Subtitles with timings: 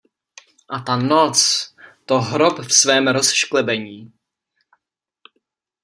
[0.75, 1.37] A ta noc-
[2.07, 4.13] to hrob v svém rozšklebení!